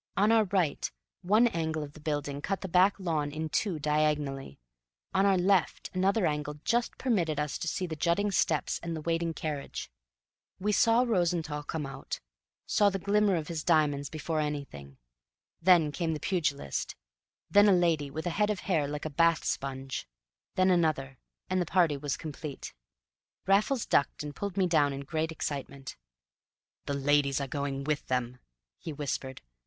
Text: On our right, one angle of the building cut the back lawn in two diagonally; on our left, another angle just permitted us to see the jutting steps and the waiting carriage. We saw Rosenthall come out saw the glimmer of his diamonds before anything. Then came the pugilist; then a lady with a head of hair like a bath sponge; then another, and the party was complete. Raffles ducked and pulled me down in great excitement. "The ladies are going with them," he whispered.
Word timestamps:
On 0.17 0.31
our 0.31 0.45
right, 0.45 0.91
one 1.21 1.45
angle 1.49 1.83
of 1.83 1.93
the 1.93 1.99
building 1.99 2.41
cut 2.41 2.61
the 2.61 2.67
back 2.67 2.99
lawn 2.99 3.29
in 3.31 3.49
two 3.49 3.77
diagonally; 3.77 4.57
on 5.13 5.27
our 5.27 5.37
left, 5.37 5.91
another 5.93 6.25
angle 6.25 6.55
just 6.65 6.97
permitted 6.97 7.39
us 7.39 7.59
to 7.59 7.67
see 7.67 7.85
the 7.85 7.95
jutting 7.95 8.31
steps 8.31 8.79
and 8.81 8.95
the 8.95 9.01
waiting 9.01 9.31
carriage. 9.31 9.91
We 10.59 10.71
saw 10.71 11.03
Rosenthall 11.03 11.61
come 11.61 11.85
out 11.85 12.19
saw 12.65 12.89
the 12.89 12.97
glimmer 12.97 13.35
of 13.35 13.47
his 13.47 13.63
diamonds 13.63 14.09
before 14.09 14.39
anything. 14.39 14.97
Then 15.61 15.91
came 15.91 16.13
the 16.13 16.19
pugilist; 16.19 16.95
then 17.51 17.69
a 17.69 17.71
lady 17.71 18.09
with 18.09 18.25
a 18.25 18.31
head 18.31 18.49
of 18.49 18.61
hair 18.61 18.87
like 18.87 19.05
a 19.05 19.09
bath 19.11 19.45
sponge; 19.45 20.07
then 20.55 20.71
another, 20.71 21.19
and 21.47 21.61
the 21.61 21.65
party 21.67 21.95
was 21.95 22.17
complete. 22.17 22.73
Raffles 23.45 23.85
ducked 23.85 24.23
and 24.23 24.35
pulled 24.35 24.57
me 24.57 24.65
down 24.65 24.93
in 24.93 25.01
great 25.01 25.31
excitement. 25.31 25.95
"The 26.87 26.95
ladies 26.95 27.39
are 27.39 27.47
going 27.47 27.83
with 27.83 28.07
them," 28.07 28.39
he 28.79 28.91
whispered. 28.91 29.43